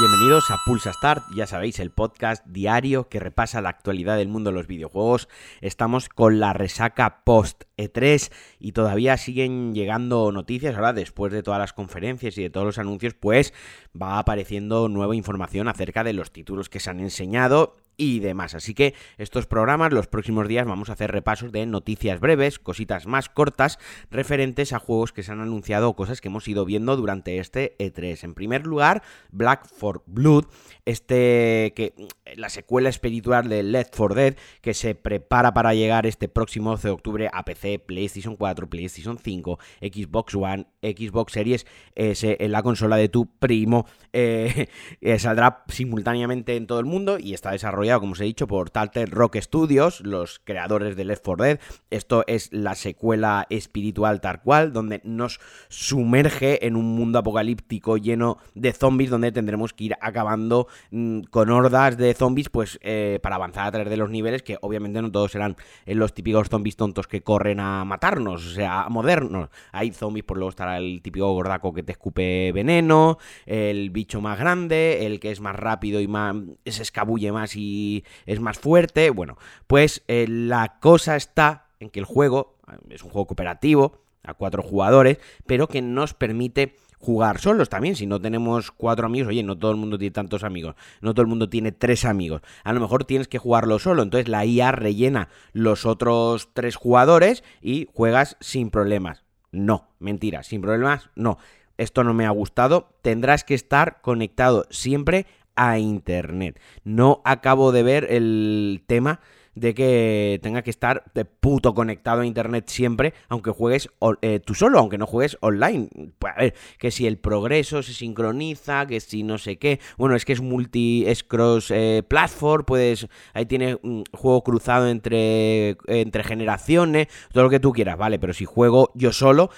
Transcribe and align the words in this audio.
Bienvenidos 0.00 0.50
a 0.50 0.56
Pulsa 0.64 0.92
Start, 0.92 1.22
ya 1.34 1.46
sabéis, 1.46 1.78
el 1.78 1.90
podcast 1.90 2.46
diario 2.46 3.08
que 3.08 3.20
repasa 3.20 3.60
la 3.60 3.68
actualidad 3.68 4.16
del 4.16 4.28
mundo 4.28 4.50
de 4.50 4.56
los 4.56 4.66
videojuegos. 4.66 5.28
Estamos 5.60 6.08
con 6.08 6.40
la 6.40 6.52
resaca 6.52 7.22
post 7.24 7.64
E3 7.76 8.32
y 8.58 8.72
todavía 8.72 9.16
siguen 9.16 9.74
llegando 9.74 10.32
noticias. 10.32 10.74
Ahora, 10.74 10.92
después 10.92 11.32
de 11.32 11.42
todas 11.42 11.60
las 11.60 11.72
conferencias 11.72 12.36
y 12.38 12.42
de 12.42 12.50
todos 12.50 12.66
los 12.66 12.78
anuncios, 12.78 13.14
pues 13.14 13.52
va 14.00 14.18
apareciendo 14.18 14.88
nueva 14.88 15.14
información 15.14 15.68
acerca 15.68 16.02
de 16.04 16.14
los 16.14 16.32
títulos 16.32 16.68
que 16.68 16.80
se 16.80 16.90
han 16.90 17.00
enseñado 17.00 17.76
y 18.02 18.18
demás. 18.18 18.54
Así 18.56 18.74
que 18.74 18.94
estos 19.16 19.46
programas, 19.46 19.92
los 19.92 20.08
próximos 20.08 20.48
días, 20.48 20.66
vamos 20.66 20.90
a 20.90 20.94
hacer 20.94 21.12
repasos 21.12 21.52
de 21.52 21.64
noticias 21.66 22.18
breves, 22.18 22.58
cositas 22.58 23.06
más 23.06 23.28
cortas, 23.28 23.78
referentes 24.10 24.72
a 24.72 24.80
juegos 24.80 25.12
que 25.12 25.22
se 25.22 25.30
han 25.30 25.40
anunciado 25.40 25.94
cosas 25.94 26.20
que 26.20 26.26
hemos 26.26 26.48
ido 26.48 26.64
viendo 26.64 26.96
durante 26.96 27.38
este 27.38 27.76
E3. 27.78 28.24
En 28.24 28.34
primer 28.34 28.66
lugar, 28.66 29.02
Black 29.30 29.68
for 29.68 30.02
Blood, 30.06 30.46
este 30.84 31.72
que 31.76 31.94
la 32.34 32.48
secuela 32.48 32.88
espiritual 32.88 33.48
de 33.48 33.62
Left 33.62 33.94
4 33.96 34.14
Dead, 34.16 34.36
que 34.60 34.74
se 34.74 34.96
prepara 34.96 35.54
para 35.54 35.72
llegar 35.74 36.04
este 36.06 36.28
próximo 36.28 36.70
12 36.70 36.88
de 36.88 36.94
octubre 36.94 37.30
a 37.32 37.44
PC, 37.44 37.78
PlayStation 37.78 38.36
4, 38.36 38.68
PlayStation 38.68 39.16
5, 39.16 39.58
Xbox 39.80 40.34
One, 40.34 40.66
Xbox 40.82 41.32
Series 41.32 41.66
S, 41.94 42.36
en 42.38 42.52
la 42.52 42.62
consola 42.62 42.96
de 42.96 43.08
tu 43.08 43.26
primo, 43.26 43.86
eh, 44.12 44.68
eh, 45.00 45.18
saldrá 45.18 45.64
simultáneamente 45.68 46.56
en 46.56 46.66
todo 46.66 46.80
el 46.80 46.86
mundo 46.86 47.18
y 47.18 47.34
está 47.34 47.52
desarrollado 47.52 48.00
como 48.00 48.12
os 48.12 48.20
he 48.20 48.24
dicho, 48.24 48.46
por 48.46 48.70
Talter 48.70 49.10
Rock 49.10 49.36
Studios, 49.40 50.00
los 50.00 50.40
creadores 50.40 50.96
de 50.96 51.04
Left 51.04 51.24
4 51.24 51.44
Dead. 51.44 51.60
Esto 51.90 52.24
es 52.26 52.52
la 52.52 52.74
secuela 52.74 53.46
espiritual 53.50 54.20
tal 54.20 54.42
cual, 54.42 54.72
donde 54.72 55.00
nos 55.04 55.40
sumerge 55.68 56.66
en 56.66 56.76
un 56.76 56.94
mundo 56.96 57.18
apocalíptico 57.18 57.96
lleno 57.96 58.38
de 58.54 58.72
zombies, 58.72 59.10
donde 59.10 59.32
tendremos 59.32 59.72
que 59.72 59.84
ir 59.84 59.94
acabando 60.00 60.66
mm, 60.90 61.22
con 61.30 61.50
hordas 61.50 61.96
de 61.96 62.14
zombies, 62.14 62.48
pues 62.48 62.78
eh, 62.82 63.18
para 63.22 63.36
avanzar 63.36 63.66
a 63.66 63.72
través 63.72 63.90
de 63.90 63.96
los 63.96 64.10
niveles, 64.10 64.42
que 64.42 64.58
obviamente 64.60 65.00
no 65.00 65.10
todos 65.10 65.32
serán 65.32 65.56
los 65.86 66.14
típicos 66.14 66.48
zombies 66.48 66.76
tontos 66.76 67.06
que 67.06 67.22
corren 67.22 67.60
a 67.60 67.84
matarnos, 67.84 68.46
o 68.46 68.50
sea, 68.50 68.82
a 68.82 68.88
modernos. 68.88 69.50
Hay 69.72 69.92
zombies, 69.92 70.24
por 70.24 70.36
luego 70.36 70.50
estará 70.50 70.71
el 70.78 71.02
típico 71.02 71.32
gordaco 71.32 71.72
que 71.72 71.82
te 71.82 71.92
escupe 71.92 72.52
veneno, 72.52 73.18
el 73.46 73.90
bicho 73.90 74.20
más 74.20 74.38
grande, 74.38 75.06
el 75.06 75.20
que 75.20 75.30
es 75.30 75.40
más 75.40 75.56
rápido 75.56 76.00
y 76.00 76.08
más 76.08 76.36
se 76.64 76.82
escabulle 76.82 77.32
más 77.32 77.56
y 77.56 78.04
es 78.26 78.40
más 78.40 78.58
fuerte. 78.58 79.10
Bueno, 79.10 79.36
pues 79.66 80.02
eh, 80.08 80.26
la 80.28 80.78
cosa 80.80 81.16
está 81.16 81.66
en 81.80 81.90
que 81.90 82.00
el 82.00 82.06
juego 82.06 82.56
es 82.90 83.02
un 83.02 83.10
juego 83.10 83.26
cooperativo 83.26 84.02
a 84.22 84.34
cuatro 84.34 84.62
jugadores, 84.62 85.18
pero 85.46 85.66
que 85.66 85.82
nos 85.82 86.14
permite 86.14 86.76
jugar 87.02 87.40
solos 87.40 87.68
también. 87.68 87.96
Si 87.96 88.06
no 88.06 88.20
tenemos 88.20 88.70
cuatro 88.70 89.06
amigos, 89.06 89.28
oye, 89.28 89.42
no 89.42 89.58
todo 89.58 89.72
el 89.72 89.76
mundo 89.76 89.98
tiene 89.98 90.12
tantos 90.12 90.44
amigos, 90.44 90.76
no 91.00 91.12
todo 91.12 91.22
el 91.22 91.28
mundo 91.28 91.48
tiene 91.48 91.72
tres 91.72 92.04
amigos. 92.04 92.42
A 92.64 92.72
lo 92.72 92.80
mejor 92.80 93.04
tienes 93.04 93.28
que 93.28 93.38
jugarlo 93.38 93.78
solo. 93.78 94.02
Entonces 94.02 94.28
la 94.28 94.46
IA 94.46 94.72
rellena 94.72 95.28
los 95.52 95.84
otros 95.84 96.50
tres 96.54 96.76
jugadores 96.76 97.42
y 97.60 97.88
juegas 97.92 98.36
sin 98.40 98.70
problemas. 98.70 99.24
No, 99.52 99.88
mentira, 99.98 100.42
sin 100.42 100.62
problemas, 100.62 101.10
no. 101.14 101.38
Esto 101.78 102.04
no 102.04 102.14
me 102.14 102.26
ha 102.26 102.30
gustado. 102.30 102.94
Tendrás 103.02 103.44
que 103.44 103.54
estar 103.54 104.00
conectado 104.00 104.66
siempre 104.70 105.26
a 105.56 105.78
Internet. 105.78 106.60
No 106.84 107.20
acabo 107.24 107.72
de 107.72 107.82
ver 107.82 108.06
el 108.10 108.82
tema 108.86 109.20
de 109.54 109.74
que 109.74 110.40
tenga 110.42 110.62
que 110.62 110.70
estar 110.70 111.04
de 111.14 111.24
puto 111.24 111.74
conectado 111.74 112.22
a 112.22 112.26
internet 112.26 112.68
siempre, 112.68 113.14
aunque 113.28 113.50
juegues 113.50 113.88
eh, 114.22 114.40
tú 114.40 114.54
solo, 114.54 114.78
aunque 114.78 114.98
no 114.98 115.06
juegues 115.06 115.36
online. 115.40 115.88
Pues, 116.18 116.32
a 116.34 116.40
ver, 116.40 116.54
que 116.78 116.90
si 116.90 117.06
el 117.06 117.18
progreso 117.18 117.82
se 117.82 117.92
sincroniza, 117.92 118.86
que 118.86 119.00
si 119.00 119.22
no 119.22 119.38
sé 119.38 119.58
qué. 119.58 119.80
Bueno, 119.98 120.14
es 120.14 120.24
que 120.24 120.32
es 120.32 120.40
multi, 120.40 121.04
es 121.06 121.22
cross 121.22 121.70
eh, 121.70 122.02
platform, 122.06 122.64
puedes, 122.64 123.06
ahí 123.34 123.46
tiene 123.46 123.78
un 123.82 124.04
juego 124.12 124.42
cruzado 124.42 124.88
entre, 124.88 125.76
entre 125.86 126.24
generaciones, 126.24 127.08
todo 127.32 127.44
lo 127.44 127.50
que 127.50 127.60
tú 127.60 127.72
quieras, 127.72 127.98
vale, 127.98 128.18
pero 128.18 128.32
si 128.32 128.44
juego 128.44 128.90
yo 128.94 129.12
solo, 129.12 129.50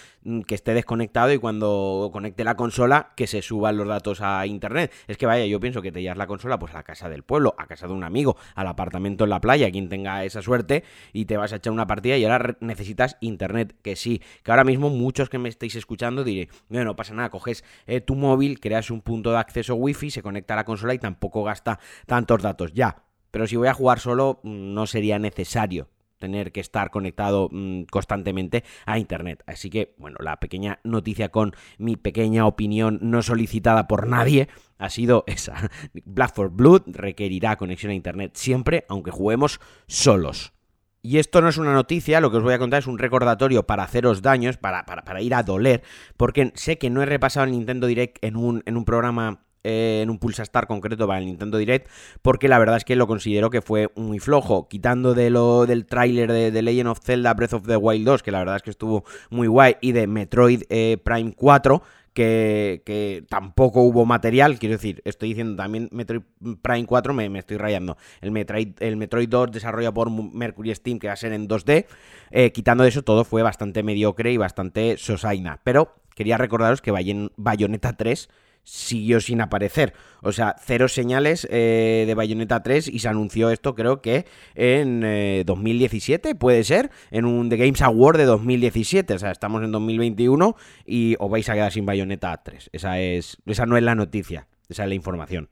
que 0.47 0.55
esté 0.55 0.75
desconectado 0.75 1.33
y 1.33 1.39
cuando 1.39 2.11
conecte 2.13 2.45
la 2.45 2.57
consola, 2.57 3.13
que 3.17 3.27
se 3.27 3.43
suban 3.43 3.77
los 3.77 3.87
datos 3.87 4.21
a 4.21 4.47
internet. 4.47 4.93
Es 5.07 5.17
que 5.17 5.27
vaya, 5.27 5.45
yo 5.47 5.61
pienso 5.61 5.83
que 5.83 5.93
te 5.93 6.03
llevas 6.03 6.17
la 6.17 6.27
consola 6.27 6.59
pues 6.59 6.73
a 6.73 6.79
la 6.79 6.83
casa 6.83 7.09
del 7.09 7.23
pueblo, 7.23 7.55
a 7.59 7.67
casa 7.67 7.87
de 7.87 7.93
un 7.93 8.05
amigo, 8.05 8.37
al 8.55 8.67
apartamento 8.67 9.25
en 9.25 9.31
la 9.31 9.41
playa, 9.41 9.67
aquí 9.67 9.81
tenga 9.87 10.25
esa 10.25 10.43
suerte 10.43 10.85
y 11.13 11.27
te 11.27 11.37
vas 11.37 11.53
a 11.53 11.57
echar 11.57 11.73
una 11.73 11.87
partida 11.87 12.17
y 12.17 12.25
ahora 12.25 12.57
necesitas 12.61 13.17
internet, 13.21 13.75
que 13.83 13.97
sí, 13.97 14.23
que 14.43 14.51
ahora 14.51 14.65
mismo 14.65 14.91
muchos 14.91 15.29
que 15.29 15.39
me 15.39 15.49
estáis 15.49 15.75
escuchando 15.77 16.25
diré, 16.25 16.49
no, 16.69 16.85
no 16.85 16.97
pasa 16.97 17.15
nada, 17.15 17.31
coges 17.31 17.65
eh, 17.87 18.01
tu 18.01 18.15
móvil, 18.15 18.61
creas 18.61 18.91
un 18.91 19.03
punto 19.03 19.31
de 19.31 19.39
acceso 19.39 19.75
wifi, 19.75 20.11
se 20.11 20.23
conecta 20.23 20.55
a 20.55 20.57
la 20.57 20.65
consola 20.65 20.95
y 20.95 20.99
tampoco 20.99 21.45
gasta 21.45 21.79
tantos 22.07 22.43
datos, 22.43 22.73
ya. 22.73 23.05
Pero 23.31 23.47
si 23.47 23.57
voy 23.57 23.69
a 23.69 23.75
jugar 23.75 23.99
solo, 23.99 24.41
mm, 24.43 24.75
no 24.75 24.87
sería 24.87 25.19
necesario 25.19 25.89
tener 26.25 26.53
que 26.53 26.61
estar 26.61 26.91
conectado 26.91 27.51
mm, 27.53 27.83
constantemente 27.85 28.65
a 28.87 28.99
internet. 28.99 29.43
Así 29.47 29.69
que, 29.69 29.95
bueno, 29.99 30.17
la 30.21 30.41
pequeña 30.41 30.81
noticia 30.83 31.29
con 31.29 31.53
mi 31.77 31.97
pequeña 31.97 32.47
opinión 32.47 32.99
no 33.03 33.21
solicitada 33.21 33.87
por 33.87 34.09
nadie 34.09 34.49
ha 34.79 34.89
sido 34.89 35.25
esa. 35.27 35.71
Black 36.05 36.35
for 36.35 36.51
Blood 36.51 36.83
requerirá 36.87 37.57
conexión 37.57 37.91
a 37.91 37.95
internet 37.95 38.33
siempre, 38.35 38.87
aunque 38.89 39.11
juguemos 39.11 39.61
solos. 39.87 40.55
Y 41.03 41.19
esto 41.19 41.43
no 41.43 41.51
es 41.51 41.59
una 41.59 41.75
noticia, 41.75 42.23
lo 42.23 42.31
que 42.31 42.39
os 42.39 42.43
voy 42.43 42.55
a 42.55 42.59
contar 42.59 42.79
es 42.79 42.87
un 42.87 42.99
recordatorio 42.99 43.67
para 43.67 43.83
haceros 43.83 44.23
daños, 44.23 44.57
para, 44.57 44.87
para, 44.87 45.21
ir 45.21 45.35
a 45.35 45.43
doler, 45.43 45.83
porque 46.17 46.51
sé 46.55 46.79
que 46.79 46.89
no 46.89 47.03
he 47.03 47.07
repasado 47.07 47.45
el 47.45 47.53
Nintendo 47.53 47.87
Direct 47.87 48.25
en 48.25 48.37
un, 48.37 48.63
en 48.65 48.79
un 48.79 48.87
programa 48.87 49.44
en 49.65 50.11
un 50.11 50.19
Pulsar 50.19 50.67
concreto 50.67 51.07
para 51.07 51.19
el 51.19 51.27
Nintendo 51.27 51.59
Direct, 51.59 51.89
porque 52.23 52.49
la 52.49 52.59
verdad 52.59 52.77
es 52.77 52.85
que 52.85 52.97
lo 52.97 53.07
considero 53.07 53.51
que 53.51 53.63
fue 53.63 53.91
muy 53.97 54.19
flojo, 54.19 54.69
quitando 54.69 55.15
de 55.15 55.31
lo 55.31 55.67
del 55.67 55.87
tráiler 55.87 56.31
de, 56.31 56.53
The 56.53 56.63
Legend 56.63 56.89
of 56.89 57.01
Zelda 57.03 57.35
Breath 57.35 57.55
of 57.55 57.67
the 57.67 57.77
Wild 57.77 58.07
2, 58.07 58.23
que 58.23 58.31
la 58.31 58.39
verdad 58.39 58.57
es 58.57 58.63
que 58.63 58.71
estuvo 58.71 59.05
muy 59.31 59.49
guay, 59.49 59.77
y 59.81 59.93
de 59.93 60.07
Metroid 60.07 60.63
eh, 60.69 60.99
Prime 61.03 61.33
4, 61.35 61.83
que, 62.15 63.25
tampoco 63.29 63.83
hubo 63.83 64.07
material, 64.07 64.59
quiero 64.59 64.77
decir, 64.77 65.03
estoy 65.05 65.31
diciendo 65.31 65.57
también 65.57 65.89
Metroid 65.91 66.23
Prime 66.63 66.87
4, 66.87 67.13
me, 67.13 67.39
estoy 67.39 67.57
rayando. 67.57 67.97
El 68.21 68.31
Metroid, 68.31 68.69
el 68.81 68.97
Metroid 68.97 69.29
2 69.29 69.51
desarrollado 69.51 69.95
por 69.95 70.11
Mercury 70.11 70.75
Steam, 70.75 70.99
que 70.99 71.09
va 71.09 71.15
a 71.15 71.17
ser 71.17 71.33
en 71.33 71.49
2D, 71.49 71.87
eh, 72.31 72.53
quitando 72.53 72.85
de 72.85 72.91
eso 72.91 73.03
todo 73.03 73.25
fue 73.25 73.43
bastante 73.43 73.83
mediocre 73.83 74.33
y 74.33 74.37
bastante 74.37 74.97
sosaina. 74.97 75.61
Pero 75.65 75.95
quería 76.15 76.39
recordaros 76.39 76.81
que 76.81 76.93
Bayonetta 77.37 77.95
3 77.95 78.29
siguió 78.65 79.21
sin 79.21 79.41
aparecer. 79.41 79.95
O 80.23 80.33
sea, 80.33 80.57
cero 80.59 80.89
señales 80.89 81.47
eh, 81.51 82.05
de 82.07 82.15
Bayonetta 82.15 82.63
3 82.63 82.89
y 82.89 82.99
se 82.99 83.09
anunció 83.09 83.51
esto 83.51 83.75
creo 83.75 84.01
que 84.01 84.27
en 84.55 85.01
2017, 85.45 86.31
eh, 86.31 86.35
puede 86.35 86.65
ser, 86.65 86.91
en 87.11 87.27
un 87.27 87.49
The 87.49 87.57
Games 87.57 87.83
Award 87.83 88.19
de 88.19 88.25
2017. 88.25 89.15
O 89.15 89.19
sea, 89.19 89.31
estamos 89.31 89.63
en 89.63 89.71
2021 89.71 90.57
y 90.87 91.17
os 91.19 91.31
vais 91.31 91.49
a 91.49 91.55
quedar 91.55 91.73
sin 91.73 91.87
Bayonetta 91.87 92.43
3. 92.43 92.71
Esa, 92.73 93.01
es, 93.01 93.37
esa 93.47 93.67
no 93.67 93.77
es 93.77 93.83
la 93.83 93.95
noticia, 93.95 94.49
esa 94.69 94.85
es 94.85 94.89
la 94.89 94.95
información. 94.95 95.51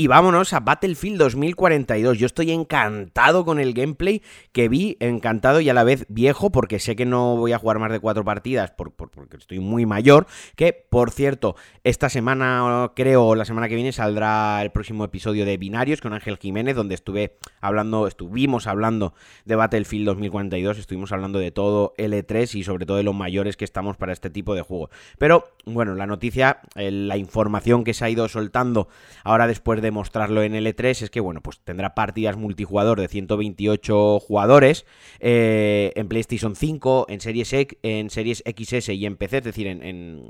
Y 0.00 0.06
vámonos 0.06 0.54
a 0.54 0.60
Battlefield 0.60 1.18
2042. 1.18 2.16
Yo 2.16 2.24
estoy 2.24 2.52
encantado 2.52 3.44
con 3.44 3.60
el 3.60 3.74
gameplay 3.74 4.22
que 4.50 4.70
vi, 4.70 4.96
encantado 4.98 5.60
y 5.60 5.68
a 5.68 5.74
la 5.74 5.84
vez 5.84 6.06
viejo, 6.08 6.50
porque 6.50 6.78
sé 6.78 6.96
que 6.96 7.04
no 7.04 7.36
voy 7.36 7.52
a 7.52 7.58
jugar 7.58 7.78
más 7.78 7.92
de 7.92 8.00
cuatro 8.00 8.24
partidas 8.24 8.72
porque 8.74 9.36
estoy 9.36 9.60
muy 9.60 9.84
mayor. 9.84 10.26
Que, 10.56 10.72
por 10.72 11.10
cierto, 11.10 11.54
esta 11.84 12.08
semana, 12.08 12.92
creo, 12.96 13.34
la 13.34 13.44
semana 13.44 13.68
que 13.68 13.74
viene, 13.74 13.92
saldrá 13.92 14.62
el 14.62 14.70
próximo 14.70 15.04
episodio 15.04 15.44
de 15.44 15.58
Binarios 15.58 16.00
con 16.00 16.14
Ángel 16.14 16.38
Jiménez, 16.38 16.76
donde 16.76 16.94
estuve 16.94 17.36
hablando, 17.60 18.06
estuvimos 18.06 18.66
hablando 18.66 19.12
de 19.44 19.56
Battlefield 19.56 20.06
2042, 20.06 20.78
estuvimos 20.78 21.12
hablando 21.12 21.38
de 21.38 21.50
todo 21.50 21.92
L3 21.98 22.54
y 22.54 22.64
sobre 22.64 22.86
todo 22.86 22.96
de 22.96 23.02
los 23.02 23.14
mayores 23.14 23.58
que 23.58 23.66
estamos 23.66 23.98
para 23.98 24.14
este 24.14 24.30
tipo 24.30 24.54
de 24.54 24.62
juego. 24.62 24.88
Pero, 25.18 25.50
bueno, 25.66 25.94
la 25.94 26.06
noticia, 26.06 26.62
la 26.74 27.18
información 27.18 27.84
que 27.84 27.92
se 27.92 28.06
ha 28.06 28.08
ido 28.08 28.26
soltando 28.30 28.88
ahora 29.24 29.46
después 29.46 29.82
de 29.82 29.89
mostrarlo 29.90 30.42
en 30.42 30.54
L3 30.54 31.02
es 31.02 31.10
que, 31.10 31.20
bueno, 31.20 31.40
pues 31.40 31.60
tendrá 31.60 31.94
partidas 31.94 32.36
multijugador 32.36 33.00
de 33.00 33.08
128 33.08 34.20
jugadores 34.20 34.86
eh, 35.20 35.92
en 35.96 36.08
PlayStation 36.08 36.56
5, 36.56 37.06
en 37.08 37.20
Series, 37.20 37.52
X, 37.52 37.78
en 37.82 38.10
Series 38.10 38.42
XS 38.46 38.90
y 38.90 39.06
en 39.06 39.16
PC, 39.16 39.38
es 39.38 39.44
decir, 39.44 39.66
en, 39.66 40.26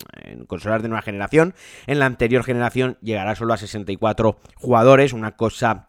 consolas 0.46 0.82
de 0.82 0.88
nueva 0.88 1.02
generación. 1.02 1.54
En 1.86 1.98
la 1.98 2.06
anterior 2.06 2.44
generación 2.44 2.98
llegará 3.02 3.34
solo 3.34 3.54
a 3.54 3.56
64 3.56 4.38
jugadores, 4.56 5.12
una 5.12 5.36
cosa 5.36 5.86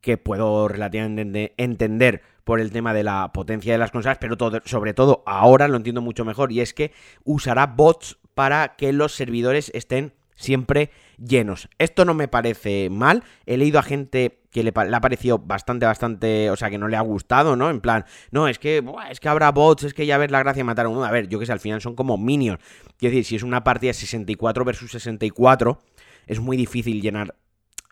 que 0.00 0.18
puedo 0.18 0.68
relativamente 0.68 1.54
entender 1.56 2.22
por 2.44 2.60
el 2.60 2.70
tema 2.70 2.92
de 2.92 3.04
la 3.04 3.32
potencia 3.32 3.72
de 3.72 3.78
las 3.78 3.90
consolas, 3.90 4.18
pero 4.20 4.36
sobre 4.64 4.92
todo 4.92 5.22
ahora 5.26 5.66
lo 5.66 5.76
entiendo 5.76 6.02
mucho 6.02 6.24
mejor 6.24 6.52
y 6.52 6.60
es 6.60 6.74
que 6.74 6.92
usará 7.24 7.66
bots 7.66 8.18
para 8.34 8.76
que 8.76 8.92
los 8.92 9.14
servidores 9.14 9.70
estén 9.74 10.12
siempre 10.34 10.90
llenos. 11.18 11.68
Esto 11.78 12.04
no 12.04 12.14
me 12.14 12.28
parece 12.28 12.88
mal. 12.90 13.24
He 13.46 13.56
leído 13.56 13.78
a 13.78 13.82
gente 13.82 14.40
que 14.50 14.62
le, 14.62 14.72
ha 14.74 15.00
parecido 15.00 15.38
bastante, 15.38 15.86
bastante, 15.86 16.50
o 16.50 16.56
sea, 16.56 16.70
que 16.70 16.78
no 16.78 16.88
le 16.88 16.96
ha 16.96 17.00
gustado, 17.00 17.56
¿no? 17.56 17.70
En 17.70 17.80
plan, 17.80 18.04
no, 18.30 18.46
es 18.46 18.58
que, 18.58 18.84
es 19.10 19.20
que 19.20 19.28
habrá 19.28 19.50
bots, 19.50 19.84
es 19.84 19.94
que 19.94 20.06
ya 20.06 20.18
ves 20.18 20.30
la 20.30 20.40
gracia 20.40 20.60
de 20.60 20.64
matar 20.64 20.86
a 20.86 20.88
uno. 20.88 21.04
A 21.04 21.10
ver, 21.10 21.28
yo 21.28 21.38
que 21.38 21.46
sé, 21.46 21.52
al 21.52 21.60
final 21.60 21.80
son 21.80 21.96
como 21.96 22.16
minions. 22.16 22.60
Quiero 22.96 23.14
decir, 23.14 23.24
si 23.24 23.36
es 23.36 23.42
una 23.42 23.64
partida 23.64 23.92
64 23.92 24.64
versus 24.64 24.92
64, 24.92 25.80
es 26.26 26.40
muy 26.40 26.56
difícil 26.56 27.02
llenar 27.02 27.34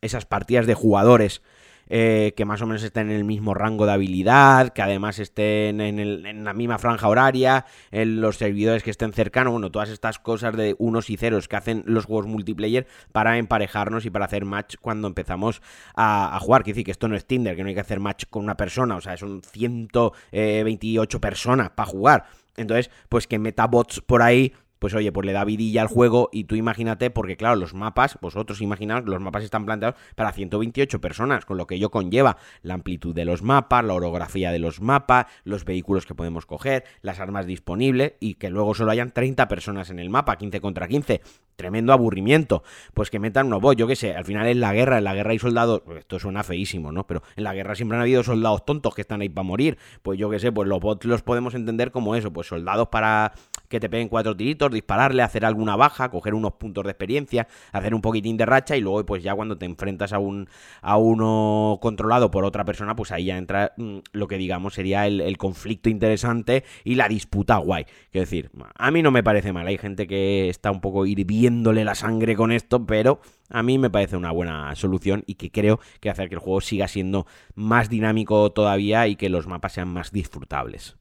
esas 0.01 0.25
partidas 0.25 0.67
de 0.67 0.75
jugadores 0.75 1.43
eh, 1.89 2.33
que 2.37 2.45
más 2.45 2.63
o 2.63 2.67
menos 2.67 2.83
estén 2.83 3.11
en 3.11 3.17
el 3.17 3.25
mismo 3.25 3.55
rango 3.55 3.87
de 3.87 3.93
habilidad, 3.93 4.73
que 4.73 4.83
además 4.83 5.19
estén 5.19 5.81
en, 5.81 6.45
la 6.45 6.53
misma 6.55 6.79
franja 6.79 7.09
horaria, 7.09 7.67
en 7.91 8.21
los 8.21 8.37
servidores 8.37 8.83
que 8.83 8.91
estén 8.91 9.13
cercanos, 9.13 9.53
bueno, 9.53 9.71
todas 9.71 9.91
estas 9.91 10.19
cosas 10.19 10.57
de 10.57 10.75
unos 10.79 11.11
y 11.11 11.17
ceros 11.17 11.49
que 11.49 11.57
hacen 11.57 11.83
los 11.87 12.07
juegos 12.07 12.27
multiplayer 12.27 12.87
para 13.13 13.39
emparejarnos 13.39 14.07
y 14.07 14.11
para 14.11 14.25
hacer 14.25 14.45
match 14.45 14.77
cuando 14.81 15.09
empezamos 15.09 15.63
a, 15.95 16.39
jugar. 16.41 16.63
Quiere 16.63 16.75
decir 16.75 16.85
que 16.85 16.93
esto 16.93 17.09
no 17.09 17.17
es 17.17 17.27
Tinder, 17.27 17.57
que 17.57 17.63
no 17.63 17.69
hay 17.69 17.75
que 17.75 17.81
hacer 17.81 18.01
match 18.01 18.25
con 18.31 18.45
una 18.45 18.57
persona, 18.57 18.97
o 18.97 19.01
sea, 19.01 19.17
son 19.17 19.43
128 19.43 21.21
personas 21.21 21.71
para 21.71 21.87
jugar. 21.87 22.25
Entonces, 22.57 22.91
pues 23.09 23.27
que 23.27 23.39
meta 23.39 23.67
bots 23.67 24.01
por 24.01 24.23
ahí 24.23 24.53
pues 24.83 24.95
oye, 24.95 25.13
pues 25.13 25.25
le 25.25 25.33
da 25.33 25.45
vidilla 25.45 25.83
al 25.83 25.87
juego 25.87 26.29
y 26.33 26.43
tú 26.43 26.57
imagínate, 26.57 27.09
porque 27.09 27.37
claro, 27.37 27.55
los 27.55 27.73
mapas, 27.73 28.19
vosotros 28.21 28.61
imaginaos, 28.61 29.05
los 29.05 29.21
mapas 29.21 29.45
están 29.45 29.65
planteados 29.65 29.95
para 30.17 30.33
128 30.33 31.01
personas, 31.01 31.45
con 31.45 31.57
lo 31.57 31.69
que 31.69 31.77
ello 31.77 31.93
conlleva 31.93 32.37
la 32.63 32.75
amplitud 32.75 33.15
de 33.15 33.25
los 33.25 33.45
mapas, 33.45 33.85
la 33.85 33.95
orografía 33.95 34.51
de 34.51 34.59
los 34.59 34.81
mapas, 34.81 35.27
los 35.45 35.65
vehículos 35.65 36.05
que 36.05 36.17
podemos 36.17 36.47
coger, 36.47 36.83
las 37.01 37.21
armas 37.21 37.47
disponibles 37.47 38.15
y 38.19 38.35
que 38.35 38.51
luego 38.51 38.75
solo 38.75 38.91
hayan 38.91 39.13
30 39.13 39.47
personas 39.47 39.89
en 39.91 40.01
el 40.01 40.11
mapa, 40.11 40.35
15 40.35 40.61
contra 40.61 40.89
15. 40.89 41.21
Tremendo 41.63 41.93
aburrimiento. 41.93 42.65
Pues 42.93 43.09
que 43.09 43.21
metan 43.21 43.47
unos 43.47 43.61
bots, 43.61 43.77
yo 43.77 43.87
qué 43.87 43.95
sé, 43.95 44.17
al 44.17 44.25
final 44.25 44.49
en 44.49 44.59
la 44.59 44.73
guerra, 44.73 44.99
en 44.99 45.05
la 45.05 45.15
guerra 45.15 45.31
hay 45.31 45.39
soldados, 45.39 45.83
pues 45.85 46.01
esto 46.01 46.19
suena 46.19 46.43
feísimo, 46.43 46.91
¿no? 46.91 47.07
Pero 47.07 47.23
en 47.37 47.45
la 47.45 47.55
guerra 47.55 47.77
siempre 47.77 47.97
han 47.97 48.03
habido 48.03 48.25
soldados 48.25 48.65
tontos 48.65 48.97
que 48.97 49.03
están 49.03 49.21
ahí 49.21 49.29
para 49.29 49.45
morir. 49.45 49.79
Pues 50.03 50.19
yo 50.19 50.29
qué 50.29 50.41
sé, 50.41 50.51
pues 50.51 50.69
los 50.69 50.81
bots 50.81 51.07
los 51.07 51.23
podemos 51.23 51.55
entender 51.55 51.93
como 51.93 52.17
eso, 52.17 52.33
pues 52.33 52.49
soldados 52.49 52.89
para 52.89 53.33
que 53.69 53.79
te 53.79 53.89
peguen 53.89 54.09
cuatro 54.09 54.37
tiritos, 54.37 54.73
dispararle, 54.73 55.23
hacer 55.23 55.45
alguna 55.45 55.77
baja, 55.77 56.11
coger 56.11 56.35
unos 56.35 56.55
puntos 56.55 56.83
de 56.83 56.91
experiencia, 56.91 57.47
hacer 57.71 57.95
un 57.95 58.03
poquitín 58.03 58.37
de 58.37 58.45
racha 58.45 58.77
y 58.77 58.81
luego 58.81 59.07
pues 59.07 59.23
ya 59.23 59.35
cuando 59.35 59.57
te 59.57 59.65
enfrentas 59.65 60.13
a 60.13 60.19
un 60.19 60.49
a 60.83 60.97
uno 60.97 61.79
controlado 61.81 62.31
por 62.31 62.45
otra 62.45 62.65
persona, 62.65 62.97
pues 62.97 63.13
ahí 63.13 63.27
ya 63.27 63.39
entra 63.39 63.73
mm, 63.77 63.99
lo 64.13 64.27
que 64.27 64.37
digamos 64.37 64.75
sería 64.75 65.07
el, 65.07 65.39
conflicto 65.39 65.89
interesante 65.89 66.65
y 66.85 66.97
la 66.97 67.09
disputa 67.09 67.57
guay. 67.57 67.85
Quiero 68.11 68.25
decir, 68.25 68.51
a 68.75 68.91
mí 68.91 69.01
no 69.01 69.11
me 69.11 69.23
parece 69.23 69.53
mal, 69.53 69.67
hay 69.67 69.79
gente 69.79 70.07
que 70.07 70.49
está 70.49 70.71
un 70.71 70.81
poco 70.81 71.07
hirviéndole 71.53 71.85
la 71.85 71.95
sangre 71.95 72.35
con 72.35 72.53
esto, 72.53 72.87
pero 72.87 73.21
a 73.51 73.63
mí 73.63 73.79
me 73.79 73.91
parece 73.91 74.17
una 74.17 74.33
buena 74.33 74.75
solución 74.75 75.23
y 75.27 75.35
que 75.35 75.51
creo 75.51 75.81
que 76.01 76.11
hacer 76.11 76.29
que 76.29 76.37
el 76.37 76.41
juego 76.41 76.61
siga 76.61 76.89
siendo 76.89 77.27
más 77.55 77.89
dinámico 77.89 78.51
todavía 78.53 79.07
y 79.07 79.17
que 79.17 79.29
los 79.29 79.47
mapas 79.47 79.75
sean 79.75 79.89
más 79.89 80.13
disfrutables. 80.13 80.97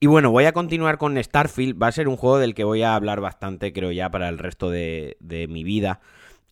Y 0.00 0.06
bueno, 0.06 0.30
voy 0.30 0.44
a 0.44 0.52
continuar 0.52 0.96
con 0.96 1.20
Starfield. 1.20 1.80
Va 1.82 1.88
a 1.88 1.92
ser 1.92 2.06
un 2.06 2.16
juego 2.16 2.38
del 2.38 2.54
que 2.54 2.62
voy 2.62 2.82
a 2.82 2.94
hablar 2.94 3.20
bastante, 3.20 3.72
creo 3.72 3.90
ya, 3.90 4.10
para 4.10 4.28
el 4.28 4.38
resto 4.38 4.70
de, 4.70 5.16
mi 5.48 5.64
vida. 5.64 6.00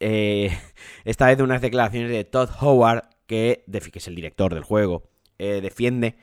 Eh, 0.01 0.51
esta 1.05 1.27
vez 1.27 1.37
de 1.37 1.45
unas 1.45 1.63
declaraciones 1.63 2.11
de 2.11 2.25
Todd 2.25 2.51
Howard, 2.61 3.05
que, 3.27 3.65
es 3.71 4.09
el 4.09 4.17
director 4.17 4.53
del 4.53 4.65
juego, 4.65 5.05
eh, 5.39 5.61
defiende 5.63 6.17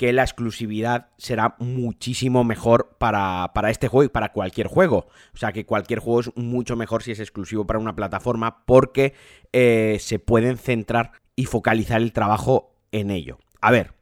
que 0.00 0.14
la 0.14 0.22
exclusividad 0.22 1.08
será 1.18 1.56
muchísimo 1.58 2.42
mejor 2.42 2.96
para, 2.96 3.50
este 3.68 3.86
juego 3.86 4.04
y 4.04 4.08
para 4.08 4.32
cualquier 4.32 4.66
juego. 4.66 5.08
O 5.34 5.36
sea 5.36 5.52
que 5.52 5.66
cualquier 5.66 5.98
juego 5.98 6.20
es 6.20 6.30
mucho 6.36 6.74
mejor 6.74 7.02
si 7.02 7.10
es 7.10 7.20
exclusivo 7.20 7.66
para 7.66 7.78
una 7.78 7.94
plataforma 7.94 8.64
porque 8.64 9.12
eh, 9.52 9.98
se 10.00 10.18
pueden 10.18 10.56
centrar 10.56 11.12
y 11.36 11.44
focalizar 11.44 12.00
el 12.00 12.14
trabajo 12.14 12.72
en 12.92 13.10
ello. 13.10 13.40
A 13.60 13.70
ver, 13.70 13.92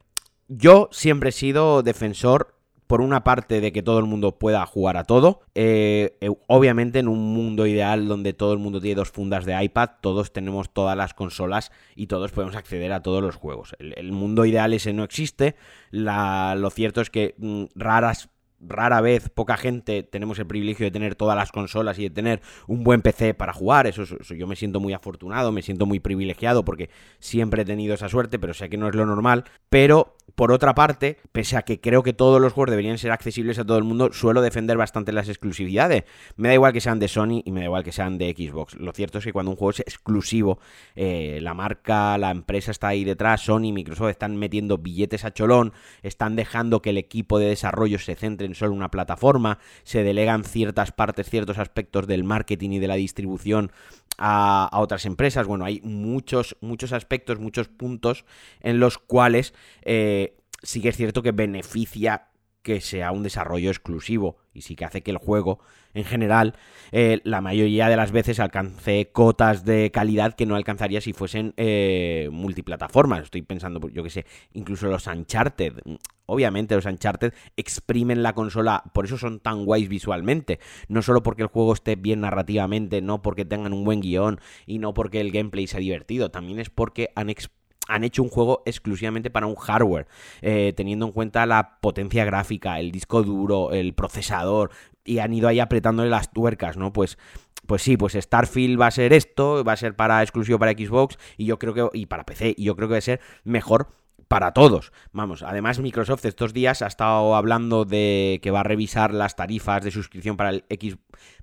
yo 0.47 0.87
siempre 0.93 1.31
he 1.31 1.33
sido 1.33 1.83
defensor 1.83 2.55
por 2.89 3.01
una 3.01 3.23
parte 3.23 3.61
de 3.61 3.71
que 3.71 3.83
todo 3.83 3.99
el 3.99 4.05
mundo 4.05 4.39
pueda 4.39 4.65
jugar 4.65 4.97
a 4.97 5.03
todo. 5.03 5.41
Eh, 5.53 6.17
eh, 6.21 6.31
obviamente 6.47 6.97
en 6.97 7.07
un 7.07 7.19
mundo 7.35 7.67
ideal 7.67 8.07
donde 8.07 8.33
todo 8.33 8.51
el 8.51 8.57
mundo 8.57 8.81
tiene 8.81 8.95
dos 8.95 9.11
fundas 9.11 9.45
de 9.45 9.63
iPad, 9.63 9.91
todos 10.01 10.33
tenemos 10.33 10.73
todas 10.73 10.97
las 10.97 11.13
consolas 11.13 11.71
y 11.95 12.07
todos 12.07 12.31
podemos 12.31 12.55
acceder 12.55 12.91
a 12.91 13.03
todos 13.03 13.21
los 13.21 13.35
juegos. 13.35 13.75
El, 13.77 14.11
mundo 14.11 14.43
ideal 14.43 14.73
ese 14.73 14.91
no 14.91 15.03
existe. 15.03 15.55
lo 15.91 16.69
cierto 16.71 17.01
es 17.01 17.11
que 17.11 17.35
mm, 17.37 17.65
raras 17.75 18.29
rara 18.61 19.01
vez, 19.01 19.29
poca 19.29 19.57
gente 19.57 20.03
tenemos 20.03 20.39
el 20.39 20.47
privilegio 20.47 20.85
de 20.85 20.91
tener 20.91 21.15
todas 21.15 21.35
las 21.35 21.51
consolas 21.51 21.97
y 21.99 22.03
de 22.03 22.09
tener 22.09 22.41
un 22.67 22.83
buen 22.83 23.01
PC 23.01 23.33
para 23.33 23.53
jugar. 23.53 23.87
Eso, 23.87 24.03
yo 24.05 24.47
me 24.47 24.55
siento 24.55 24.79
muy 24.79 24.93
afortunado, 24.93 25.51
me 25.51 25.61
siento 25.61 25.85
muy 25.85 25.99
privilegiado 25.99 26.65
porque 26.65 26.89
siempre 27.19 27.63
he 27.63 27.65
tenido 27.65 27.93
esa 27.93 28.09
suerte, 28.09 28.39
pero 28.39 28.53
sé 28.53 28.69
que 28.69 28.77
no 28.77 28.89
es 28.89 28.95
lo 28.95 29.05
normal. 29.05 29.45
Pero 29.69 30.15
por 30.35 30.51
otra 30.51 30.75
parte, 30.75 31.17
pese 31.31 31.57
a 31.57 31.63
que 31.63 31.81
creo 31.81 32.03
que 32.03 32.13
todos 32.13 32.39
los 32.39 32.53
juegos 32.53 32.71
deberían 32.71 32.97
ser 32.97 33.11
accesibles 33.11 33.59
a 33.59 33.65
todo 33.65 33.77
el 33.77 33.83
mundo, 33.83 34.13
suelo 34.13 34.41
defender 34.41 34.77
bastante 34.77 35.11
las 35.11 35.27
exclusividades. 35.27 36.03
Me 36.37 36.47
da 36.47 36.53
igual 36.53 36.73
que 36.73 36.81
sean 36.81 36.99
de 36.99 37.07
Sony 37.07 37.41
y 37.43 37.51
me 37.51 37.61
da 37.61 37.65
igual 37.65 37.83
que 37.83 37.91
sean 37.91 38.17
de 38.17 38.33
Xbox. 38.37 38.75
Lo 38.75 38.91
cierto 38.93 39.17
es 39.17 39.25
que 39.25 39.33
cuando 39.33 39.51
un 39.51 39.57
juego 39.57 39.71
es 39.71 39.79
exclusivo, 39.81 40.59
eh, 40.95 41.39
la 41.41 41.53
marca, 41.53 42.17
la 42.17 42.31
empresa 42.31 42.71
está 42.71 42.89
ahí 42.89 43.03
detrás, 43.03 43.41
Sony, 43.41 43.73
Microsoft 43.73 44.11
están 44.11 44.37
metiendo 44.37 44.77
billetes 44.77 45.25
a 45.25 45.33
cholón, 45.33 45.73
están 46.03 46.35
dejando 46.35 46.81
que 46.81 46.91
el 46.91 46.97
equipo 46.97 47.39
de 47.39 47.47
desarrollo 47.47 47.99
se 47.99 48.15
centre 48.15 48.48
solo 48.55 48.73
una 48.73 48.91
plataforma, 48.91 49.59
se 49.83 50.03
delegan 50.03 50.43
ciertas 50.43 50.91
partes, 50.91 51.29
ciertos 51.29 51.57
aspectos 51.57 52.07
del 52.07 52.23
marketing 52.23 52.71
y 52.71 52.79
de 52.79 52.87
la 52.87 52.95
distribución 52.95 53.71
a, 54.17 54.69
otras 54.73 55.05
empresas. 55.05 55.47
Bueno, 55.47 55.65
hay 55.65 55.81
muchos, 55.83 56.57
muchos 56.61 56.93
aspectos, 56.93 57.39
muchos 57.39 57.67
puntos 57.67 58.25
en 58.61 58.79
los 58.79 58.97
cuales 58.97 59.53
eh, 59.81 60.37
sí 60.63 60.81
que 60.81 60.89
es 60.89 60.97
cierto 60.97 61.21
que 61.21 61.31
beneficia 61.31 62.28
que 62.69 62.81
sea 62.81 63.11
un 63.11 63.23
desarrollo 63.23 63.71
exclusivo 63.71 64.37
y 64.53 64.61
sí 64.61 64.75
que 64.75 64.85
hace 64.85 65.01
que 65.01 65.09
el 65.09 65.17
juego 65.17 65.59
en 65.95 66.03
general 66.03 66.53
eh, 66.91 67.19
la 67.23 67.41
mayoría 67.41 67.89
de 67.89 67.95
las 67.95 68.11
veces 68.11 68.39
alcance 68.39 69.09
cotas 69.11 69.65
de 69.65 69.89
calidad 69.89 70.35
que 70.35 70.45
no 70.45 70.55
alcanzaría 70.55 71.01
si 71.01 71.11
fuesen 71.11 71.55
eh, 71.57 72.29
multiplataformas. 72.31 73.23
Estoy 73.23 73.41
pensando, 73.41 73.89
yo 73.89 74.03
que 74.03 74.11
sé, 74.11 74.27
incluso 74.53 74.85
los 74.85 75.07
Uncharted. 75.07 75.79
Obviamente 76.27 76.75
los 76.75 76.85
Uncharted 76.85 77.33
exprimen 77.57 78.21
la 78.21 78.33
consola, 78.33 78.83
por 78.93 79.05
eso 79.05 79.17
son 79.17 79.39
tan 79.39 79.65
guays 79.65 79.89
visualmente. 79.89 80.59
No 80.89 81.01
solo 81.01 81.23
porque 81.23 81.41
el 81.41 81.47
juego 81.47 81.73
esté 81.73 81.95
bien 81.95 82.21
narrativamente, 82.21 83.01
no 83.01 83.23
porque 83.23 83.45
tengan 83.45 83.73
un 83.73 83.83
buen 83.83 83.99
guion 83.99 84.39
y 84.67 84.77
no 84.77 84.93
porque 84.93 85.21
el 85.21 85.31
gameplay 85.31 85.65
sea 85.65 85.79
divertido, 85.79 86.29
también 86.29 86.59
es 86.59 86.69
porque 86.69 87.09
han 87.15 87.31
exprimido 87.31 87.58
han 87.89 88.03
hecho 88.03 88.23
un 88.23 88.29
juego 88.29 88.63
exclusivamente 88.65 89.29
para 89.29 89.47
un 89.47 89.55
hardware, 89.55 90.07
eh, 90.41 90.73
teniendo 90.77 91.07
en 91.07 91.11
cuenta 91.11 91.45
la 91.45 91.79
potencia 91.81 92.23
gráfica, 92.23 92.79
el 92.79 92.91
disco 92.91 93.23
duro, 93.23 93.71
el 93.71 93.93
procesador, 93.93 94.71
y 95.03 95.19
han 95.19 95.33
ido 95.33 95.47
ahí 95.47 95.59
apretándole 95.59 96.09
las 96.09 96.31
tuercas, 96.31 96.77
¿no? 96.77 96.93
Pues 96.93 97.17
pues 97.65 97.83
sí, 97.83 97.97
pues 97.97 98.13
Starfield 98.13 98.81
va 98.81 98.87
a 98.87 98.91
ser 98.91 99.13
esto, 99.13 99.63
va 99.63 99.73
a 99.73 99.77
ser 99.77 99.95
para 99.95 100.23
exclusivo 100.23 100.57
para 100.57 100.71
Xbox 100.71 101.19
y 101.37 101.45
yo 101.45 101.59
creo 101.59 101.73
que 101.75 101.99
y 101.99 102.07
para 102.07 102.25
PC 102.25 102.55
y 102.57 102.63
yo 102.63 102.75
creo 102.75 102.87
que 102.87 102.93
va 102.93 102.97
a 102.97 103.01
ser 103.01 103.19
mejor 103.43 103.89
para 104.29 104.53
todos. 104.53 104.93
Vamos, 105.11 105.43
además 105.43 105.79
Microsoft 105.79 106.23
estos 106.23 106.53
días 106.53 106.81
ha 106.83 106.87
estado 106.87 107.35
hablando 107.35 107.83
de 107.83 108.39
que 108.41 108.51
va 108.51 108.61
a 108.61 108.63
revisar 108.63 109.11
las 109.13 109.35
tarifas 109.35 109.83
de 109.83 109.91
suscripción 109.91 110.37
para 110.37 110.51
el 110.51 110.63
X 110.69 110.97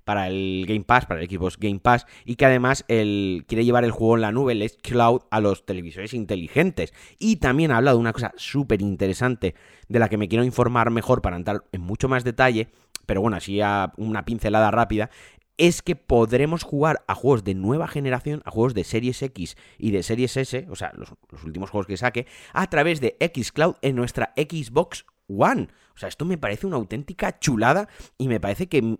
para 0.05 0.27
el 0.29 0.63
Game 0.65 0.85
Pass, 0.85 1.05
para 1.05 1.21
el 1.21 1.29
Xbox 1.29 1.57
Game 1.57 1.79
Pass 1.79 2.07
y 2.23 2.35
que 2.35 2.45
además 2.45 2.85
quiere 2.87 3.65
llevar 3.65 3.83
el 3.83 3.91
juego 3.91 4.15
en 4.15 4.21
la 4.21 4.31
nube, 4.31 4.53
el 4.53 4.71
Cloud 4.81 5.23
a 5.29 5.41
los 5.41 5.65
televisores 5.65 6.13
inteligentes. 6.13 6.93
Y 7.19 7.35
también 7.35 7.71
ha 7.71 7.77
hablado 7.77 7.97
de 7.97 8.01
una 8.01 8.13
cosa 8.13 8.31
súper 8.37 8.81
interesante 8.81 9.53
de 9.89 9.99
la 9.99 10.07
que 10.07 10.17
me 10.17 10.29
quiero 10.29 10.45
informar 10.45 10.89
mejor 10.89 11.21
para 11.21 11.35
entrar 11.35 11.65
en 11.73 11.81
mucho 11.81 12.07
más 12.07 12.23
detalle, 12.23 12.69
pero 13.05 13.19
bueno, 13.19 13.35
así 13.35 13.59
a 13.59 13.91
una 13.97 14.23
pincelada 14.23 14.71
rápida, 14.71 15.09
es 15.57 15.81
que 15.81 15.95
podremos 15.95 16.63
jugar 16.63 17.03
a 17.07 17.15
juegos 17.15 17.43
de 17.43 17.55
nueva 17.55 17.87
generación, 17.87 18.41
a 18.45 18.51
juegos 18.51 18.73
de 18.73 18.83
Series 18.83 19.21
X 19.21 19.57
y 19.77 19.91
de 19.91 20.03
Series 20.03 20.37
S, 20.37 20.67
o 20.69 20.75
sea, 20.75 20.93
los, 20.95 21.09
últimos 21.43 21.69
juegos 21.69 21.87
que 21.87 21.97
saque, 21.97 22.27
a 22.53 22.69
través 22.69 23.01
de 23.01 23.17
Xcloud 23.19 23.75
en 23.81 23.95
nuestra 23.95 24.33
Xbox 24.35 25.05
One. 25.27 25.67
O 25.95 25.99
sea, 25.99 26.09
esto 26.09 26.25
me 26.25 26.37
parece 26.37 26.67
una 26.67 26.75
auténtica 26.75 27.39
chulada 27.39 27.89
y 28.19 28.27
me 28.27 28.39
parece 28.39 28.67
que, 28.67 28.97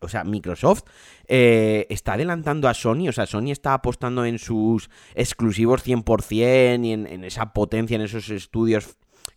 o 0.00 0.08
sea, 0.08 0.24
Microsoft 0.24 0.82
eh, 1.28 1.86
está 1.90 2.14
adelantando 2.14 2.68
a 2.68 2.74
Sony, 2.74 3.08
o 3.08 3.12
sea, 3.12 3.26
Sony 3.26 3.52
está 3.52 3.72
apostando 3.72 4.24
en 4.24 4.40
sus 4.40 4.90
exclusivos 5.14 5.86
100% 5.86 6.84
y 6.84 6.92
en, 6.92 7.06
en 7.06 7.22
esa 7.22 7.52
potencia, 7.52 7.94
en 7.94 8.02
esos 8.02 8.28
estudios 8.30 8.96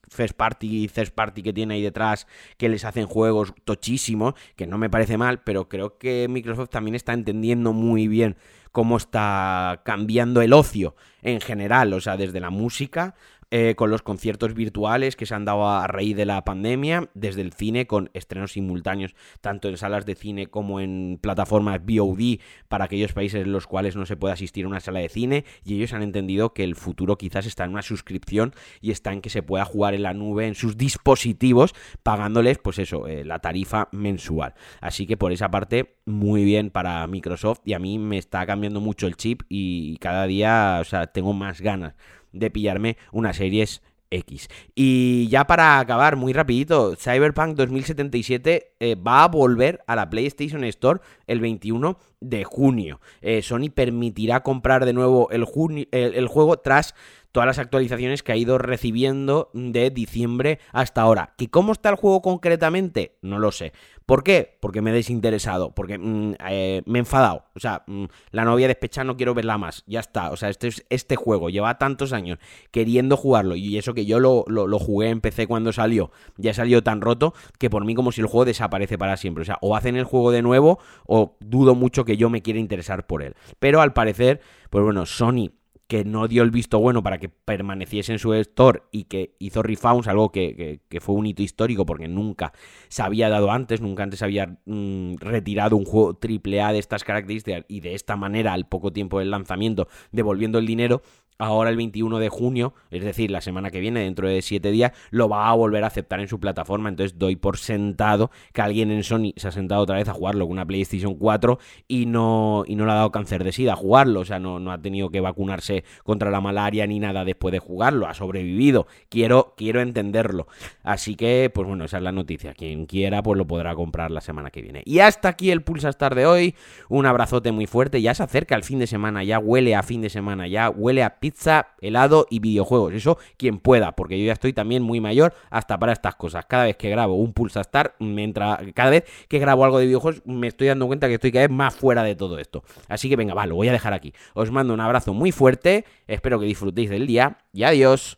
first 0.09 0.35
party 0.35 0.87
third 0.87 1.11
party 1.11 1.41
que 1.43 1.53
tiene 1.53 1.75
ahí 1.75 1.81
detrás, 1.81 2.27
que 2.57 2.69
les 2.69 2.85
hacen 2.85 3.05
juegos 3.05 3.53
tochísimos, 3.65 4.33
que 4.55 4.67
no 4.67 4.77
me 4.77 4.89
parece 4.89 5.17
mal, 5.17 5.41
pero 5.43 5.69
creo 5.69 5.97
que 5.97 6.27
Microsoft 6.29 6.69
también 6.69 6.95
está 6.95 7.13
entendiendo 7.13 7.73
muy 7.73 8.07
bien 8.07 8.37
cómo 8.71 8.97
está 8.97 9.81
cambiando 9.85 10.41
el 10.41 10.51
ocio 10.51 10.95
en 11.21 11.39
general, 11.39 11.93
o 11.93 12.01
sea, 12.01 12.17
desde 12.17 12.39
la 12.39 12.49
música 12.49 13.15
eh, 13.55 13.75
con 13.75 13.91
los 13.91 14.01
conciertos 14.01 14.55
virtuales 14.55 15.15
que 15.15 15.27
se 15.27 15.35
han 15.35 15.45
dado 15.45 15.69
a 15.69 15.85
raíz 15.85 16.15
de 16.17 16.25
la 16.25 16.43
pandemia, 16.43 17.11
desde 17.13 17.41
el 17.41 17.53
cine 17.53 17.85
con 17.85 18.09
estrenos 18.15 18.53
simultáneos 18.53 19.13
tanto 19.41 19.69
en 19.69 19.77
salas 19.77 20.07
de 20.07 20.15
cine 20.15 20.47
como 20.47 20.79
en 20.79 21.19
plataformas 21.21 21.79
VOD 21.85 22.39
para 22.67 22.85
aquellos 22.85 23.13
países 23.13 23.43
en 23.43 23.51
los 23.51 23.67
cuales 23.67 23.95
no 23.95 24.07
se 24.07 24.17
puede 24.17 24.33
asistir 24.33 24.65
a 24.65 24.69
una 24.69 24.79
sala 24.79 25.01
de 25.01 25.09
cine 25.09 25.45
y 25.63 25.75
ellos 25.75 25.93
han 25.93 26.01
entendido 26.01 26.55
que 26.55 26.63
el 26.63 26.73
futuro 26.73 27.15
quizás 27.15 27.45
está 27.45 27.65
en 27.65 27.73
una 27.73 27.83
suscripción 27.83 28.55
y 28.81 28.89
está 28.89 29.13
en 29.13 29.21
que 29.21 29.29
se 29.29 29.43
pueda 29.43 29.65
jugar 29.65 29.93
en 29.93 30.01
la 30.01 30.15
nube 30.15 30.47
en 30.47 30.55
sus 30.55 30.75
dispositivos 30.75 31.75
pagándoles 32.01 32.57
pues 32.57 32.79
eso, 32.79 33.05
eh, 33.05 33.23
la 33.23 33.37
tarifa 33.37 33.87
mensual. 33.91 34.55
Así 34.81 35.05
que 35.05 35.15
por 35.15 35.31
esa 35.31 35.51
parte 35.51 35.97
muy 36.05 36.43
bien 36.43 36.69
para 36.69 37.05
Microsoft 37.07 37.61
y 37.65 37.73
a 37.73 37.79
mí 37.79 37.97
me 37.97 38.17
está 38.17 38.45
cambiando 38.45 38.81
mucho 38.81 39.07
el 39.07 39.15
chip 39.15 39.43
y 39.49 39.97
cada 39.97 40.25
día, 40.25 40.79
o 40.81 40.83
sea, 40.83 41.07
tengo 41.07 41.33
más 41.33 41.61
ganas 41.61 41.93
de 42.31 42.51
pillarme 42.51 42.97
unas 43.11 43.37
series 43.37 43.81
X. 44.09 44.47
Y 44.75 45.27
ya 45.29 45.45
para 45.45 45.79
acabar, 45.79 46.15
muy 46.15 46.33
rapidito, 46.33 46.95
Cyberpunk 46.95 47.55
2077 47.55 48.75
eh, 48.79 48.95
va 48.95 49.23
a 49.23 49.27
volver 49.27 49.83
a 49.87 49.95
la 49.95 50.09
PlayStation 50.09 50.63
Store 50.65 50.99
el 51.27 51.39
21 51.39 51.97
de 52.19 52.43
junio. 52.43 52.99
Eh, 53.21 53.41
Sony 53.41 53.69
permitirá 53.73 54.43
comprar 54.43 54.85
de 54.85 54.93
nuevo 54.93 55.29
el, 55.31 55.45
el 55.91 56.27
juego 56.27 56.57
tras 56.57 56.95
todas 57.33 57.47
las 57.47 57.59
actualizaciones 57.59 58.23
que 58.23 58.31
ha 58.31 58.37
ido 58.37 58.57
recibiendo 58.57 59.49
de 59.53 59.89
diciembre 59.89 60.59
hasta 60.71 61.01
ahora. 61.01 61.33
¿Que 61.35 61.49
cómo 61.49 61.73
está 61.73 61.89
el 61.89 61.95
juego 61.95 62.21
concretamente? 62.21 63.17
No 63.21 63.39
lo 63.39 63.51
sé. 63.51 63.73
¿Por 64.05 64.23
qué? 64.23 64.57
Porque 64.59 64.81
me 64.81 64.91
he 64.91 64.93
desinteresado, 64.93 65.73
porque 65.73 65.97
mm, 65.97 66.35
eh, 66.47 66.83
me 66.85 66.99
he 66.99 67.01
enfadado. 67.01 67.45
O 67.55 67.59
sea, 67.59 67.83
mm, 67.87 68.05
la 68.31 68.45
novia 68.45 68.67
despechada 68.67 69.05
no 69.05 69.17
quiero 69.17 69.33
verla 69.33 69.57
más. 69.57 69.83
Ya 69.87 69.99
está. 69.99 70.29
O 70.31 70.37
sea, 70.37 70.49
este, 70.49 70.69
este 70.89 71.15
juego 71.15 71.49
lleva 71.49 71.77
tantos 71.79 72.13
años 72.13 72.37
queriendo 72.71 73.17
jugarlo 73.17 73.55
y 73.55 73.77
eso 73.77 73.95
que 73.95 74.05
yo 74.05 74.19
lo, 74.19 74.45
lo, 74.47 74.79
jugué 74.79 75.09
en 75.09 75.19
PC 75.19 75.47
cuando 75.47 75.73
salió, 75.73 76.11
ya 76.37 76.53
salió 76.53 76.83
tan 76.83 77.01
roto 77.01 77.33
que 77.57 77.69
por 77.69 77.83
mí 77.83 77.95
como 77.95 78.11
si 78.11 78.21
el 78.21 78.27
juego 78.27 78.45
desaparece 78.45 78.99
para 78.99 79.17
siempre. 79.17 79.41
O 79.41 79.45
sea, 79.45 79.57
o 79.61 79.75
hacen 79.75 79.95
el 79.95 80.03
juego 80.03 80.31
de 80.31 80.43
nuevo 80.43 80.79
o 81.07 81.35
dudo 81.39 81.73
mucho 81.73 82.05
que 82.05 82.15
yo 82.15 82.29
me 82.29 82.43
quiera 82.43 82.59
interesar 82.59 83.07
por 83.07 83.23
él. 83.23 83.35
Pero 83.57 83.81
al 83.81 83.93
parecer, 83.93 84.39
pues 84.69 84.83
bueno, 84.83 85.07
Sony 85.07 85.49
que 85.93 86.03
no 86.03 86.27
dio 86.27 86.41
el 86.41 86.49
visto 86.49 86.79
bueno 86.79 87.03
para 87.03 87.19
que 87.19 87.29
permaneciese 87.29 88.13
en 88.13 88.17
su 88.17 88.33
store 88.33 88.81
y 88.91 89.03
que 89.03 89.35
hizo 89.37 89.61
refounds, 89.61 90.07
algo 90.07 90.31
que, 90.31 90.79
fue 90.99 91.13
un 91.13 91.27
hito 91.27 91.43
histórico 91.43 91.85
porque 91.85 92.07
nunca 92.07 92.51
se 92.87 93.03
había 93.03 93.29
dado 93.29 93.51
antes, 93.51 93.79
nunca 93.79 94.01
antes 94.01 94.23
había 94.23 94.57
mm, 94.65 95.17
retirado 95.17 95.75
un 95.75 95.85
juego 95.85 96.17
AAA 96.19 96.73
de 96.73 96.79
estas 96.79 97.03
características 97.03 97.65
y 97.67 97.81
de 97.81 97.93
esta 97.93 98.15
manera 98.15 98.53
al 98.53 98.65
poco 98.67 98.91
tiempo 98.91 99.19
del 99.19 99.29
lanzamiento 99.29 99.87
devolviendo 100.11 100.57
el 100.57 100.65
dinero, 100.65 101.03
ahora 101.37 101.69
el 101.69 101.77
21 101.77 102.19
de 102.19 102.29
junio, 102.29 102.73
es 102.91 103.03
decir, 103.03 103.31
la 103.31 103.41
semana 103.41 103.71
que 103.71 103.79
viene, 103.79 104.01
dentro 104.01 104.27
de 104.27 104.41
7 104.41 104.71
días, 104.71 104.91
lo 105.11 105.29
va 105.29 105.49
a 105.49 105.53
volver 105.53 105.83
a 105.83 105.87
aceptar 105.87 106.19
en 106.19 106.27
su 106.27 106.39
plataforma. 106.39 106.89
Entonces 106.89 107.17
doy 107.17 107.35
por 107.35 107.57
sentado 107.57 108.31
que 108.53 108.61
alguien 108.61 108.91
en 108.91 109.03
Sony 109.03 109.33
se 109.35 109.47
ha 109.47 109.51
sentado 109.51 109.81
otra 109.81 109.97
vez 109.97 110.07
a 110.07 110.13
jugarlo 110.13 110.45
con 110.45 110.53
una 110.53 110.65
PlayStation 110.65 111.15
4 111.15 111.59
y 111.87 112.05
no, 112.05 112.63
y 112.67 112.75
no 112.75 112.85
le 112.85 112.91
ha 112.91 112.95
dado 112.95 113.11
cáncer 113.11 113.43
de 113.43 113.51
sida 113.51 113.73
a 113.73 113.75
jugarlo. 113.75 114.21
O 114.21 114.25
sea, 114.25 114.39
no, 114.39 114.59
no 114.59 114.71
ha 114.71 114.81
tenido 114.81 115.09
que 115.09 115.21
vacunarse 115.21 115.83
contra 116.03 116.29
la 116.29 116.41
malaria 116.41 116.87
ni 116.87 116.99
nada 116.99 117.25
después 117.25 117.51
de 117.51 117.59
jugarlo. 117.59 118.07
Ha 118.07 118.13
sobrevivido. 118.13 118.87
Quiero, 119.09 119.53
quiero 119.57 119.81
entenderlo. 119.81 120.47
Así 120.83 121.15
que, 121.15 121.51
pues 121.53 121.67
bueno, 121.67 121.85
esa 121.85 121.97
es 121.97 122.03
la 122.03 122.11
noticia. 122.11 122.53
Quien 122.53 122.85
quiera, 122.85 123.23
pues 123.23 123.37
lo 123.37 123.47
podrá 123.47 123.75
comprar 123.75 124.11
la 124.11 124.21
semana 124.21 124.51
que 124.51 124.61
viene. 124.61 124.81
Y 124.85 124.99
hasta 124.99 125.29
aquí 125.29 125.51
el 125.51 125.63
Pulsastar 125.63 126.15
de 126.15 126.25
hoy. 126.25 126.55
Un 126.89 127.05
abrazote 127.05 127.51
muy 127.51 127.67
fuerte. 127.67 128.01
Ya 128.01 128.13
se 128.13 128.23
acerca 128.23 128.55
el 128.55 128.63
fin 128.63 128.79
de 128.79 128.87
semana. 128.87 129.23
Ya 129.23 129.39
huele 129.39 129.75
a 129.75 129.83
fin 129.83 130.01
de 130.01 130.09
semana. 130.09 130.47
Ya 130.47 130.69
huele 130.69 131.03
a 131.03 131.19
pizza, 131.19 131.32
helado 131.81 132.27
y 132.29 132.39
videojuegos. 132.39 132.93
Eso 132.93 133.17
quien 133.37 133.59
pueda, 133.59 133.93
porque 133.93 134.19
yo 134.19 134.25
ya 134.25 134.33
estoy 134.33 134.53
también 134.53 134.83
muy 134.83 134.99
mayor 134.99 135.33
hasta 135.49 135.77
para 135.77 135.93
estas 135.93 136.15
cosas. 136.15 136.45
Cada 136.45 136.65
vez 136.65 136.77
que 136.77 136.89
grabo 136.89 137.15
un 137.15 137.33
Pulsastar, 137.33 137.95
me 137.99 138.23
entra, 138.23 138.59
cada 138.73 138.89
vez 138.89 139.03
que 139.27 139.39
grabo 139.39 139.65
algo 139.65 139.79
de 139.79 139.85
videojuegos, 139.85 140.21
me 140.25 140.47
estoy 140.47 140.67
dando 140.67 140.87
cuenta 140.87 141.07
que 141.07 141.15
estoy 141.15 141.31
cada 141.31 141.47
vez 141.47 141.55
más 141.55 141.75
fuera 141.75 142.03
de 142.03 142.15
todo 142.15 142.39
esto. 142.39 142.63
Así 142.87 143.09
que 143.09 143.15
venga, 143.15 143.33
va, 143.33 143.45
lo 143.45 143.55
voy 143.55 143.67
a 143.67 143.71
dejar 143.71 143.93
aquí. 143.93 144.13
Os 144.33 144.51
mando 144.51 144.73
un 144.73 144.79
abrazo 144.79 145.13
muy 145.13 145.31
fuerte, 145.31 145.85
espero 146.07 146.39
que 146.39 146.45
disfrutéis 146.45 146.89
del 146.89 147.07
día 147.07 147.37
y 147.51 147.63
adiós. 147.63 148.17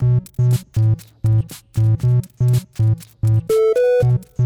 Thank 0.00 0.28
you. 4.38 4.39